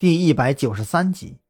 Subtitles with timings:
[0.00, 1.40] 第一百九十三集。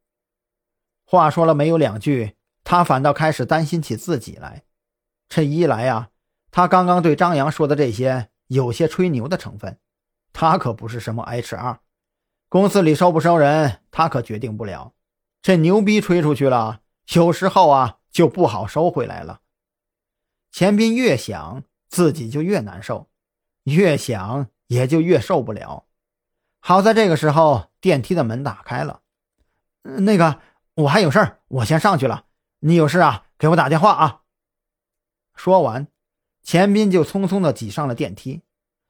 [1.05, 2.35] 话说了没有两句，
[2.65, 4.65] 他反倒开始担心起自己来。
[5.29, 6.11] 这一来呀，
[6.51, 9.79] 他刚刚对张扬说的这些有些吹牛的成分。
[10.33, 11.79] 他可不是什么 HR，
[12.49, 14.95] 公司里收不收人，他可决定不了。
[15.41, 16.81] 这牛逼吹出去了，
[17.13, 19.43] 有时候啊就不好收回来了。
[20.51, 23.09] 钱斌越想自己就越难受，
[23.63, 25.87] 越想也就越受不了。
[26.61, 29.01] 好在这个时候，电梯的门打开了。
[29.83, 30.41] 那个，
[30.75, 32.27] 我还有事儿，我先上去了。
[32.61, 34.21] 你有事啊，给我打电话啊。
[35.35, 35.89] 说完，
[36.43, 38.43] 钱斌就匆匆的挤上了电梯，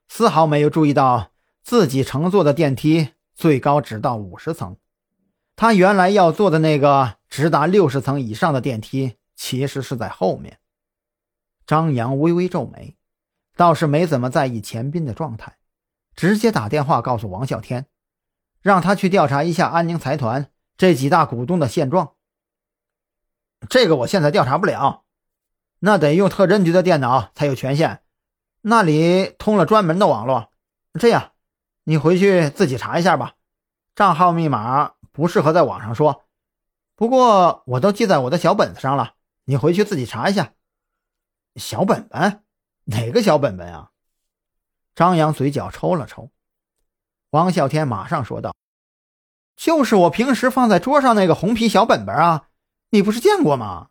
[0.09, 1.31] 丝毫没有注意到
[1.63, 4.77] 自己乘坐的电梯最高只到五十层。
[5.55, 10.59] 他原来要坐的那个直达六十层以上的电梯，其实是在后面。
[11.65, 12.97] 张扬微微皱眉，
[13.55, 15.59] 倒是没怎么在意钱斌的状态。
[16.21, 17.87] 直接打电话告诉王啸天，
[18.61, 22.13] 让他去调查一下安宁财团这几大股东的现状。
[23.71, 25.05] 这个我现在调查不了，
[25.79, 28.03] 那得用特侦局的电脑才有权限，
[28.61, 30.53] 那里通了专门的网络。
[31.01, 31.33] 这样，
[31.85, 33.37] 你回去自己查一下吧。
[33.95, 36.25] 账号密码不适合在网上说，
[36.97, 39.15] 不过我都记在我的小本子上了，
[39.47, 40.53] 你回去自己查一下。
[41.57, 42.45] 小本本？
[42.85, 43.93] 哪个小本本啊？
[45.01, 46.31] 张扬嘴角抽了抽，
[47.31, 48.55] 王啸天马上说道
[49.57, 52.49] ：“就是我平时放在桌上那个红皮小本本啊，
[52.91, 53.89] 你不是见过吗？”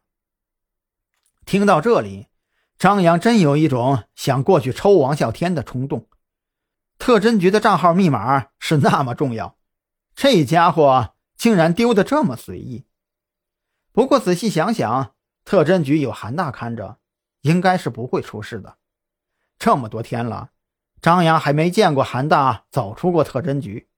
[1.47, 2.27] 听到这里，
[2.77, 6.07] 张扬真有一种想过去抽王啸天的冲动。
[6.99, 9.57] 特侦局的账号密码是那么重要，
[10.13, 12.85] 这家伙竟然丢的这么随意。
[13.91, 16.99] 不过仔细想想，特侦局有韩大看着，
[17.41, 18.77] 应该是不会出事的。
[19.57, 20.51] 这么多天了。
[21.01, 23.89] 张扬还没见过韩大走出过特侦局，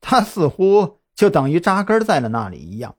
[0.00, 2.96] 他似乎就等于扎根在了那里一样。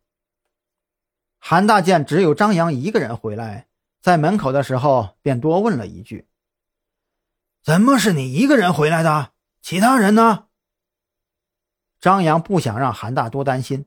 [1.39, 3.67] 韩大见只有张扬一个人回来，
[4.01, 6.27] 在门口的时候便多问了一句
[7.63, 9.33] ：“怎么是你一个人回来的？
[9.61, 10.47] 其他人呢？”
[11.99, 13.85] 张扬不想让韩大多担心，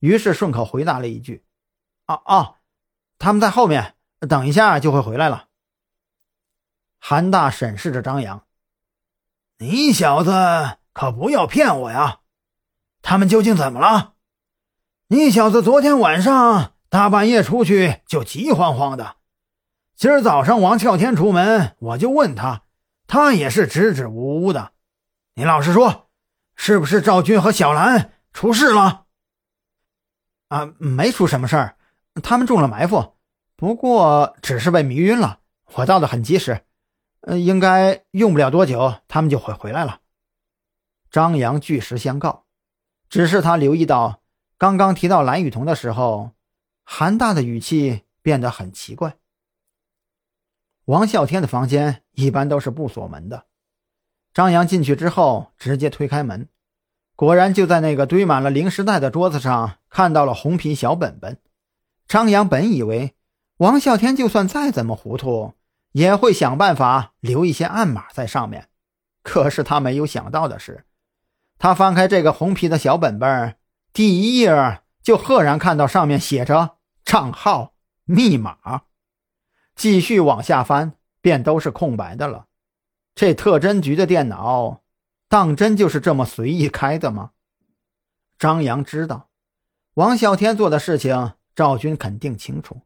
[0.00, 1.44] 于是顺口回答了一句
[2.06, 2.56] ：“啊啊，
[3.18, 3.94] 他们在后面，
[4.28, 5.48] 等一下就会回来了。”
[6.98, 8.44] 韩大审视着张扬。
[9.62, 10.32] 你小子
[10.92, 12.18] 可不要骗我呀！
[13.00, 14.14] 他们究竟怎么了？
[15.06, 19.18] 你小子昨天晚上大半夜出去就急慌慌的，
[19.94, 22.64] 今儿早上王啸天出门，我就问他，
[23.06, 24.72] 他也是支支吾吾的。
[25.34, 26.10] 你老实说，
[26.56, 29.04] 是不是赵军和小兰出事了？
[30.48, 31.76] 啊，没出什么事儿，
[32.20, 33.14] 他们中了埋伏，
[33.54, 35.38] 不过只是被迷晕了。
[35.74, 36.64] 我到的很及时。
[37.22, 40.00] 呃，应该用不了多久，他们就会回来了。
[41.10, 42.44] 张扬据实相告，
[43.08, 44.22] 只是他留意到，
[44.58, 46.32] 刚刚提到蓝雨桐的时候，
[46.84, 49.16] 韩大的语气变得很奇怪。
[50.86, 53.46] 王啸天的房间一般都是不锁门的，
[54.34, 56.48] 张扬进去之后，直接推开门，
[57.14, 61.38] 果然就在那个堆满了零食袋的桌子上看到了红皮小本本。
[62.08, 63.14] 张扬本以为
[63.58, 65.54] 王啸天就算再怎么糊涂。
[65.92, 68.68] 也会想办法留一些暗码在上面，
[69.22, 70.84] 可是他没有想到的是，
[71.58, 73.56] 他翻开这个红皮的小本本，
[73.92, 78.82] 第一页就赫然看到上面写着账号密码。
[79.74, 82.46] 继续往下翻，便都是空白的了。
[83.14, 84.82] 这特侦局的电脑，
[85.28, 87.30] 当真就是这么随意开的吗？
[88.38, 89.30] 张扬知道，
[89.94, 92.82] 王啸天做的事情，赵军肯定清楚，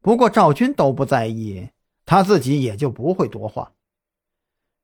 [0.00, 1.70] 不过赵军都不在意。
[2.04, 3.72] 他自己也就不会多话。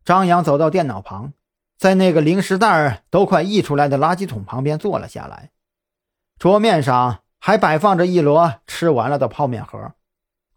[0.05, 1.33] 张扬走到电脑旁，
[1.77, 5.51] 在那个零食袋都快溢出来的垃圾桶旁边坐了下来。
[6.39, 9.95] 桌面上还摆放着一摞吃完了的泡面盒，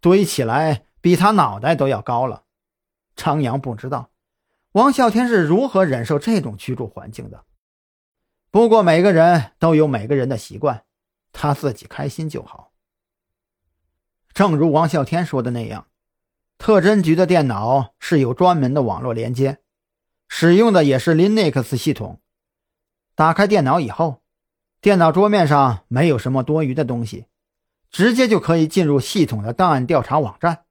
[0.00, 2.44] 堆起来比他脑袋都要高了。
[3.14, 4.10] 张扬不知道
[4.72, 7.44] 王啸天是如何忍受这种居住环境的。
[8.50, 10.84] 不过每个人都有每个人的习惯，
[11.32, 12.72] 他自己开心就好。
[14.32, 15.88] 正如王啸天说的那样。
[16.62, 19.58] 特侦局的电脑是有专门的网络连接，
[20.28, 22.20] 使用的也是 Linux 系统。
[23.16, 24.22] 打开电脑以后，
[24.80, 27.26] 电脑桌面上没有什么多余的东西，
[27.90, 30.62] 直接就可以进入系统的档案调查网站。